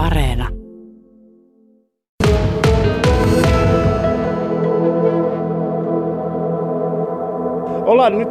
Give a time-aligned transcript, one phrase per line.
[0.00, 0.48] Areena.
[7.84, 8.28] Ollaan nyt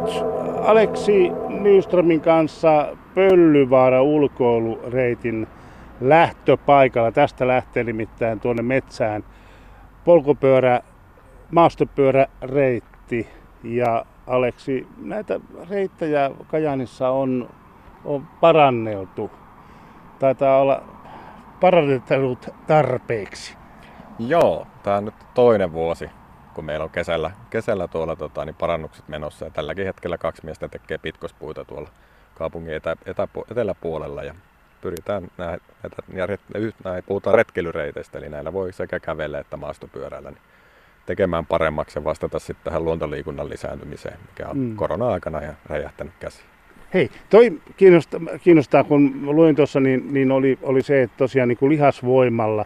[0.64, 5.46] Aleksi Nyströmin kanssa Pöllyvaara ulkoilureitin
[6.00, 7.12] lähtöpaikalla.
[7.12, 9.24] Tästä lähtee nimittäin tuonne metsään
[10.04, 10.80] polkupyörä,
[11.50, 13.28] maastopyöräreitti.
[13.64, 15.40] Ja Aleksi, näitä
[15.70, 17.48] reittejä Kajanissa on,
[18.04, 19.30] on paranneltu.
[20.18, 20.82] Taitaa olla
[21.60, 23.56] parannettelut tarpeeksi.
[24.18, 26.10] Joo, tämä on nyt toinen vuosi,
[26.54, 29.44] kun meillä on kesällä, kesällä tuolla tota, niin parannukset menossa.
[29.44, 31.88] Ja tälläkin hetkellä kaksi miestä tekee pitkospuita tuolla
[32.34, 34.22] kaupungin etä, etä, eteläpuolella.
[34.22, 34.34] Ja
[34.80, 36.38] pyritään näitä, näitä,
[36.84, 40.42] näitä, puhutaan retkelyreiteistä, eli näillä voi sekä kävellä että maastopyöräillä niin
[41.06, 44.76] tekemään paremmaksi ja vastata sitten tähän luontoliikunnan lisääntymiseen, mikä on mm.
[44.76, 46.59] korona-aikana ja räjähtänyt käsiin.
[46.94, 51.58] Hei, toi kiinnostaa, kiinnostaa kun luin tuossa, niin, niin oli, oli se, että tosiaan niin
[51.58, 52.64] kuin lihasvoimalla.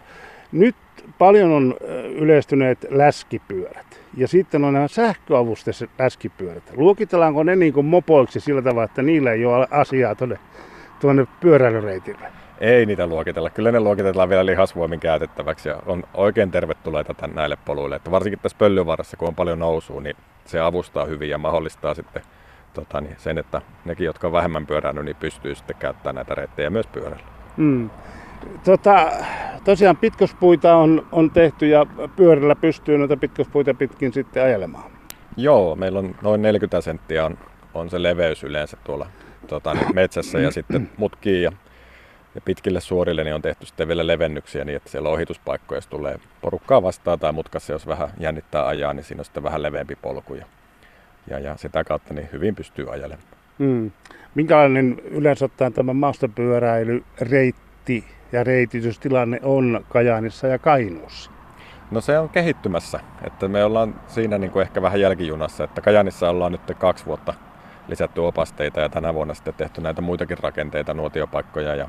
[0.51, 0.75] Nyt
[1.17, 1.75] paljon on
[2.15, 6.63] yleistyneet läskipyörät ja sitten on nämä sähköavusteiset läskipyörät.
[6.75, 10.39] Luokitellaanko ne niin kuin mopoiksi sillä tavalla, että niillä ei ole asiaa tuonne,
[11.01, 12.27] tuonne pyöräilyreitille?
[12.59, 13.49] Ei niitä luokitella.
[13.49, 17.95] Kyllä ne luokitellaan vielä lihasvoimin käytettäväksi ja on oikein tervetulleita tämän näille poluille.
[17.95, 22.21] Että varsinkin tässä pölyvarassa, kun on paljon nousua, niin se avustaa hyvin ja mahdollistaa sitten
[22.75, 26.69] tota, niin sen, että nekin, jotka on vähemmän pyörännyt, niin pystyy sitten käyttämään näitä reittejä
[26.69, 27.25] myös pyörällä.
[27.57, 27.89] Mm.
[28.63, 29.11] Tota,
[29.63, 34.91] tosiaan pitkospuita on, on tehty ja pyörällä pystyy noita pitkospuita pitkin sitten ajelemaan.
[35.37, 37.37] Joo, meillä on noin 40 senttiä on,
[37.73, 39.07] on se leveys yleensä tuolla
[39.47, 41.51] tota, niin metsässä ja sitten mutkiin ja,
[42.35, 46.19] ja pitkille suorille niin on tehty sitten vielä levennyksiä niin, että siellä ohituspaikkoja, jos tulee
[46.41, 50.33] porukkaa vastaan tai mutkassa, jos vähän jännittää ajaa, niin siinä on sitten vähän leveämpi polku
[50.33, 50.45] ja,
[51.27, 53.27] ja, ja sitä kautta niin hyvin pystyy ajelemaan.
[53.59, 53.91] Mm.
[54.35, 61.31] Minkälainen yleensä ottaen tämä maastopyöräilyreitti ja reititystilanne on Kajaanissa ja Kainuussa?
[61.91, 66.29] No se on kehittymässä, että me ollaan siinä niin kuin ehkä vähän jälkijunassa, että Kajanissa
[66.29, 67.33] ollaan nyt kaksi vuotta
[67.87, 71.87] lisätty opasteita ja tänä vuonna sitten tehty näitä muitakin rakenteita, nuotiopaikkoja ja,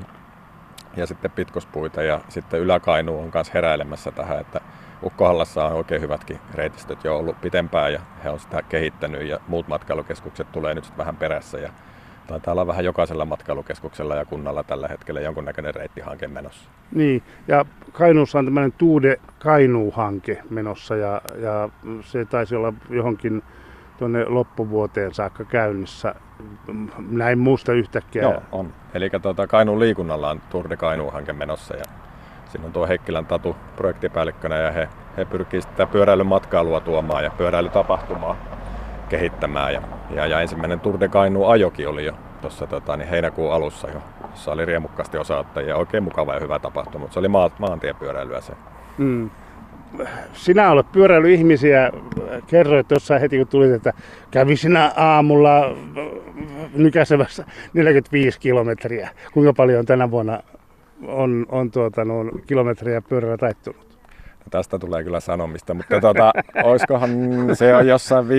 [0.97, 4.61] ja sitten pitkospuita ja sitten Yläkainu on myös heräilemässä tähän, että
[5.03, 9.67] Ukkohallassa on oikein hyvätkin reitistöt jo ollut pitempään ja he on sitä kehittänyt ja muut
[9.67, 11.69] matkailukeskukset tulee nyt sitten vähän perässä ja
[12.27, 16.69] Taitaa olla vähän jokaisella matkailukeskuksella ja kunnalla tällä hetkellä jonkunnäköinen reittihanke menossa.
[16.91, 21.69] Niin, ja Kainuussa on tämmöinen Tuude Kainuu-hanke menossa ja, ja
[22.01, 23.43] se taisi olla johonkin
[23.97, 26.15] tuonne loppuvuoteen saakka käynnissä.
[27.09, 28.21] Näin muusta yhtäkkiä.
[28.21, 28.73] Joo, on.
[28.93, 31.83] Eli tuota, Kainuun liikunnalla on Tour de Kainuu-hanke menossa ja
[32.49, 38.35] siinä on tuo Heikkilän Tatu projektipäällikkönä ja he, he pyrkivät sitä pyöräilymatkailua tuomaan ja pyöräilytapahtumaa
[39.09, 39.73] kehittämään.
[39.73, 43.89] Ja, ja, ja ensimmäinen Tour de Kainu ajoki oli jo tuossa tota, niin heinäkuun alussa
[43.89, 45.77] jo, jossa oli riemukkaasti osaattajia.
[45.77, 48.53] Oikein mukava ja hyvä tapahtuma, mutta se oli maa, maantiepyöräilyä se.
[48.97, 49.29] Mm.
[50.33, 51.91] Sinä olet pyöräilyihmisiä.
[52.47, 53.93] Kerroit tuossa heti kun tulit, että
[54.31, 55.75] kävi sinä aamulla
[56.73, 59.09] nykäisevässä 45 kilometriä.
[59.33, 60.39] Kuinka paljon tänä vuonna
[61.07, 62.13] on, on tuota, no,
[62.47, 63.87] kilometriä pyörällä taittunut?
[64.49, 66.33] tästä tulee kyllä sanomista, mutta tuota,
[66.63, 67.09] olisikohan
[67.53, 68.29] se on jossain 5-6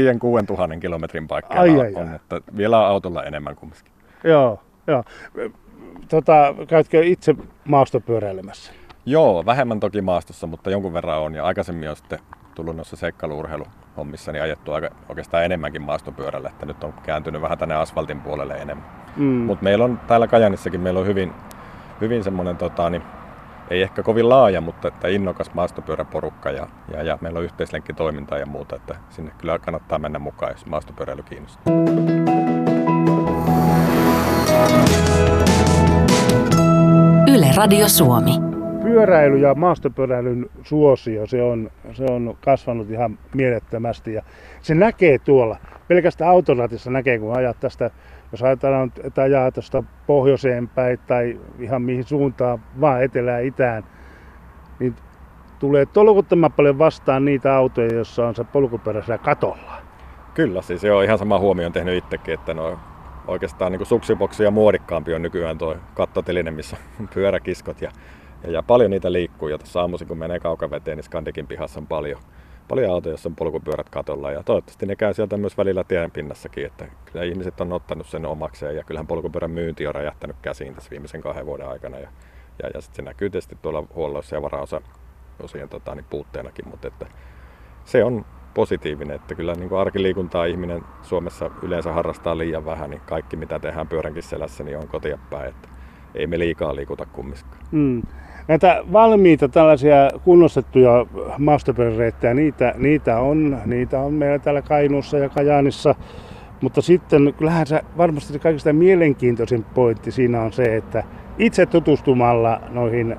[0.47, 2.15] tuhannen kilometrin paikkaa ai, ai, on, ai.
[2.15, 3.93] että vielä on autolla enemmän kumminkin.
[4.25, 5.05] Joo, joo.
[6.09, 7.35] Tota, käytkö itse
[7.65, 8.73] maastopyöräilemässä?
[9.07, 11.35] Joo, vähemmän toki maastossa, mutta jonkun verran on.
[11.35, 12.19] Ja aikaisemmin on sitten
[12.55, 17.75] tullut noissa seikkailuurheiluhommissa niin ajettu aika, oikeastaan enemmänkin maastopyörällä, että nyt on kääntynyt vähän tänne
[17.75, 18.87] asfaltin puolelle enemmän.
[19.17, 19.25] Mm.
[19.25, 21.33] Mutta meillä on täällä Kajanissakin meillä on hyvin,
[22.01, 23.03] hyvin semmoinen tota, niin
[23.71, 28.47] ei ehkä kovin laaja, mutta että innokas maastopyöräporukka ja, ja, ja meillä on yhteislenkkitoimintaa ja
[28.47, 31.73] muuta, että sinne kyllä kannattaa mennä mukaan, jos maastopyöräily kiinnostaa.
[37.35, 38.48] Yle Radio Suomi.
[38.99, 44.23] Pyöräily ja maastopyöräilyn suosio, se on, se on kasvanut ihan mielettömästi ja
[44.63, 45.57] se näkee tuolla.
[45.89, 47.91] Pelkästään autoratissa näkee, kun ajat tästä
[48.33, 53.85] jos ajatellaan, että ajaa tuosta pohjoiseen päin tai ihan mihin suuntaan, vaan etelään itään,
[54.79, 54.95] niin
[55.59, 59.73] tulee tolkuttoman paljon vastaan niitä autoja, joissa on se polkuperäisellä katolla.
[60.35, 62.79] Kyllä, siis se on ihan sama huomioon tehnyt itsekin, että no
[63.27, 67.91] oikeastaan niin suksiboksi ja muodikkaampi on nykyään tuo kattoteline, missä on pyöräkiskot ja,
[68.45, 69.49] ja, ja, paljon niitä liikkuu.
[69.49, 72.21] Ja tuossa aamuisin kun menee kaukaveteen, niin Skandikin pihassa on paljon,
[72.69, 76.67] paljon autoja, joissa on polkupyörät katolla ja toivottavasti ne käy sieltä myös välillä tien pinnassakin,
[76.67, 80.91] että kyllä ihmiset on ottanut sen omakseen ja kyllähän polkupyörän myynti on räjähtänyt käsiin tässä
[80.91, 82.09] viimeisen kahden vuoden aikana ja,
[82.63, 84.81] ja, ja sitten se näkyy tietysti tuolla huolloissa ja varaosa
[85.43, 87.07] osien tota, niin puutteenakin, mutta että
[87.85, 88.25] se on
[88.55, 93.59] positiivinen, että kyllä niin kuin arkiliikuntaa ihminen Suomessa yleensä harrastaa liian vähän, niin kaikki mitä
[93.59, 95.69] tehdään pyöränkin selässä niin on kotia päin, että
[96.15, 97.59] ei me liikaa liikuta kumminkaan.
[97.71, 98.03] Mm.
[98.49, 101.07] Näitä valmiita tällaisia kunnostettuja
[101.39, 105.95] maastopyöräreittejä, niitä, niitä, on, niitä on meillä täällä Kainuussa ja Kajaanissa.
[106.61, 111.05] Mutta sitten kyllähän se varmasti se kaikista mielenkiintoisin pointti siinä on se, että
[111.39, 113.17] itse tutustumalla noihin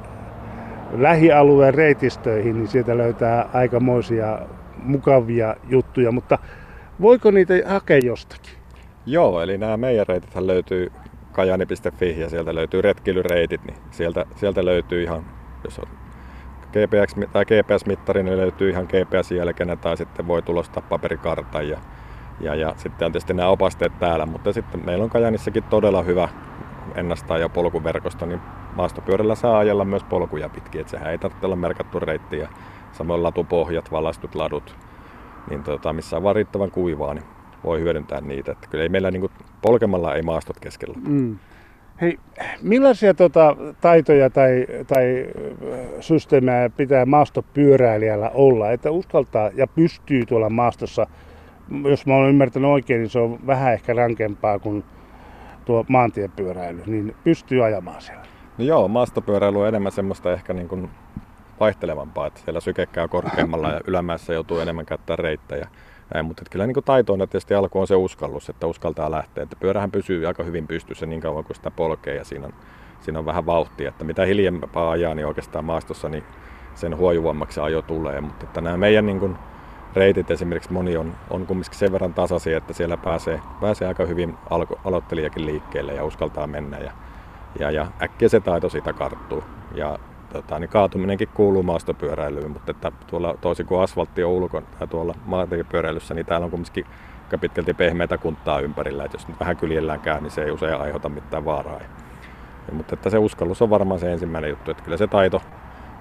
[0.91, 4.39] lähialueen reitistöihin, niin sieltä löytää aikamoisia
[4.83, 6.37] mukavia juttuja, mutta
[7.01, 8.53] voiko niitä hakea jostakin?
[9.05, 10.91] Joo, eli nämä meidän reitithän löytyy
[11.39, 15.25] kajani.fi ja sieltä löytyy retkeilyreitit, niin sieltä, sieltä löytyy ihan,
[15.63, 15.88] jos on
[16.68, 21.80] GPS, tai GPS-mittari, niin löytyy ihan GPS-jälkenä tai sitten voi tulostaa paperikartan ja,
[22.39, 26.30] ja, ja sitten on tietysti nämä opasteet täällä, mutta sitten meillä on Kajanissakin todella hyvä
[26.95, 28.42] ennastaa ja polkuverkosto, niin
[28.75, 32.47] maastopyörällä saa ajella myös polkuja pitkin, että sehän ei tarvitse olla merkattu reitti ja
[32.92, 34.75] samoin latupohjat, valastut ladut,
[35.50, 37.25] niin tota, missä on vaan riittävän kuivaa, niin
[37.63, 38.51] voi hyödyntää niitä.
[38.51, 40.97] Että kyllä ei meillä niin kuin, polkemalla ei maastot keskellä.
[41.07, 41.38] Mm.
[42.01, 42.19] Hei,
[42.61, 45.25] millaisia tota, taitoja tai, tai
[46.00, 51.07] systeemejä pitää maastopyöräilijällä olla, että uskaltaa ja pystyy tuolla maastossa,
[51.89, 54.83] jos mä olen ymmärtänyt oikein, niin se on vähän ehkä rankempaa kuin
[55.65, 58.23] tuo maantiepyöräily, niin pystyy ajamaan siellä.
[58.57, 60.89] No joo, maastopyöräily on enemmän semmoista ehkä niin kuin
[61.59, 65.67] vaihtelevampaa, että siellä syke käy korkeammalla ja ylämäessä joutuu enemmän käyttää reittejä.
[66.13, 69.44] Näin, mutta kyllä niin taitoina tietysti alku on se uskallus, että uskaltaa lähteä.
[69.44, 72.53] Että pyörähän pysyy aika hyvin pystyssä niin kauan kuin sitä polkee ja siinä on,
[73.01, 73.89] siinä on vähän vauhtia.
[73.89, 76.23] Että mitä hiljempaa ajaa, niin oikeastaan maastossa niin
[76.75, 78.21] sen huojuvammaksi ajo tulee.
[78.21, 79.35] Mutta että nämä meidän niin kuin,
[79.95, 84.38] reitit esimerkiksi moni on, on kumminkin sen verran tasaisia, että siellä pääsee, pääsee aika hyvin
[84.50, 86.77] alko, aloittelijakin liikkeelle ja uskaltaa mennä.
[86.77, 86.91] Ja,
[87.59, 89.44] ja, ja äkkiä se taito siitä karttuu.
[89.75, 90.00] Ja
[90.33, 95.15] tota, niin kaatuminenkin kuuluu maastopyöräilyyn, mutta että tuolla toisin kuin asfaltti on ulkona tai tuolla
[95.25, 96.85] maantiepyöräilyssä, niin täällä on kumminkin
[97.23, 100.81] aika pitkälti pehmeitä kuntaa ympärillä, että jos nyt vähän kyljellään käy, niin se ei usein
[100.81, 101.79] aiheuta mitään vaaraa.
[102.67, 105.41] Ja, mutta että se uskallus on varmaan se ensimmäinen juttu, että kyllä se taito,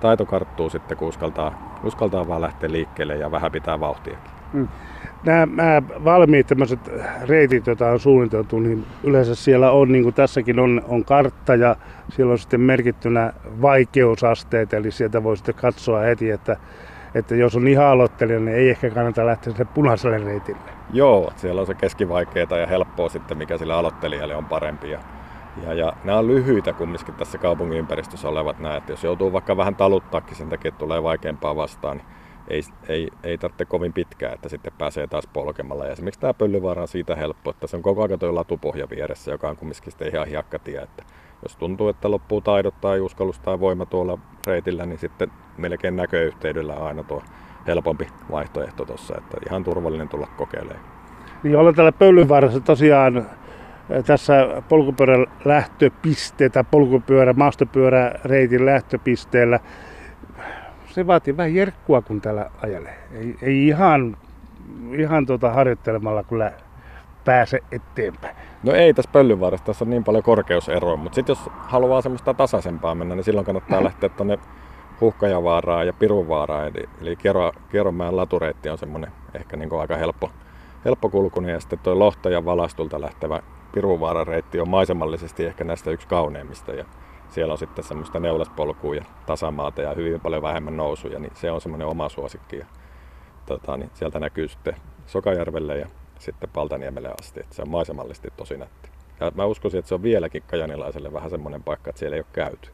[0.00, 4.30] taito karttuu sitten, kun uskaltaa, uskaltaa vaan lähteä liikkeelle ja vähän pitää vauhtiakin.
[4.52, 4.68] Mm
[5.24, 6.80] nämä, valmiit tämmöiset
[7.28, 11.76] reitit, joita on suunniteltu, niin yleensä siellä on, niin kuin tässäkin on, on kartta ja
[12.08, 13.32] siellä on sitten merkittynä
[13.62, 16.56] vaikeusasteet, eli sieltä voi sitten katsoa heti, että,
[17.14, 20.60] että jos on ihan aloittelija, niin ei ehkä kannata lähteä sen punaiselle reitille.
[20.92, 24.90] Joo, siellä on se keskivaikeita ja helppoa sitten, mikä sillä aloittelijalle on parempi.
[24.90, 24.98] Ja,
[25.66, 29.56] ja, ja nämä on lyhyitä kumminkin tässä kaupungin ympäristössä olevat nämä, että jos joutuu vaikka
[29.56, 32.06] vähän taluttaakin sen takia, että tulee vaikeampaa vastaan, niin
[32.48, 35.86] ei, ei, ei tarvitse kovin pitkään, että sitten pääsee taas polkemalla.
[35.86, 39.30] Ja esimerkiksi tämä pöllyvaara on siitä helppo, että se on koko ajan tuo latupohja vieressä,
[39.30, 40.80] joka on kumminkin sitten ihan hiekkatie.
[40.80, 41.02] Että
[41.42, 46.74] jos tuntuu, että loppuu taidot tai uskallus tai voima tuolla reitillä, niin sitten melkein näköyhteydellä
[46.74, 47.22] aina tuo
[47.66, 50.84] helpompi vaihtoehto tuossa, että ihan turvallinen tulla kokeilemaan.
[51.42, 59.60] Niin olen täällä Pöllyvaarassa tosiaan eh, tässä polkupyörän lähtöpiste tai polkupyörä, maastopyöräreitin lähtöpisteellä
[60.98, 62.98] se vaatii vähän jerkkua, kun täällä ajelee.
[63.12, 64.16] Ei, ei ihan,
[64.98, 66.52] ihan tuota harjoittelemalla kyllä
[67.24, 68.36] pääse eteenpäin.
[68.62, 72.94] No ei tässä Pöllyvaarassa, tässä on niin paljon korkeuseroa, mutta sitten jos haluaa semmoista tasaisempaa
[72.94, 74.38] mennä, niin silloin kannattaa lähteä tuonne
[75.00, 77.52] Huhkajavaaraan ja Pirunvaaraan, eli, eli Kero,
[78.10, 80.30] latureitti on semmoinen ehkä niin kuin aika helppo,
[80.84, 83.42] helppokulkunen, ja sitten tuo Lohta ja Valastulta lähtevä
[83.72, 86.84] Pirunvaaran reitti on maisemallisesti ehkä näistä yksi kauneimmista, ja
[87.30, 91.60] siellä on sitten semmoista neulaspolkua ja tasamaata ja hyvin paljon vähemmän nousuja, niin se on
[91.60, 92.56] semmoinen oma suosikki.
[92.56, 92.66] Ja,
[93.46, 94.76] tota, niin sieltä näkyy sitten
[95.06, 95.88] Sokajärvelle ja
[96.18, 98.90] sitten Paltaniemelle asti, että se on maisemallisesti tosi nätti.
[99.20, 102.26] Ja mä uskoisin, että se on vieläkin kajanilaiselle vähän semmoinen paikka, että siellä ei ole
[102.32, 102.70] käyty.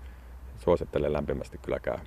[0.57, 2.07] Suosittelen lämpimästi kyllä käymään.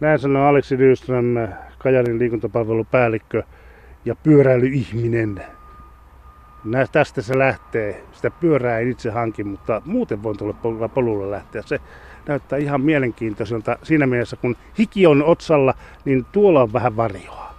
[0.00, 1.34] Näin sanoo Aleksi Nyström,
[1.78, 3.42] Kajanin liikuntapalvelupäällikkö
[4.04, 5.42] ja pyöräilyihminen.
[6.64, 8.04] Näistä tästä se lähtee.
[8.12, 11.62] Sitä pyörää ei itse hankin, mutta muuten voin tulla polulla lähteä.
[11.62, 11.80] Se
[12.28, 15.74] näyttää ihan mielenkiintoiselta siinä mielessä, kun hiki on otsalla,
[16.04, 17.49] niin tuolla on vähän varjoa.